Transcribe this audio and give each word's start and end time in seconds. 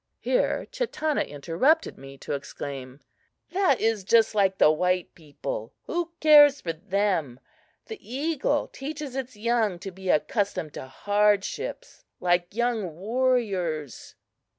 Here 0.17 0.65
Chatanna 0.71 1.21
interrupted 1.27 1.95
me 1.99 2.17
to 2.25 2.33
exclaim: 2.33 3.01
"That 3.51 3.79
is 3.79 4.03
just 4.03 4.33
like 4.33 4.57
the 4.57 4.71
white 4.71 5.13
people 5.13 5.75
who 5.83 6.13
cares 6.19 6.59
for 6.59 6.73
them? 6.73 7.39
The 7.85 8.01
eagle 8.03 8.67
teaches 8.67 9.15
its 9.15 9.37
young 9.37 9.77
to 9.77 9.91
be 9.91 10.09
accustomed 10.09 10.73
to 10.73 10.87
hardships, 10.87 12.03
like 12.19 12.55
young 12.55 12.95
warriors!" 12.95 14.15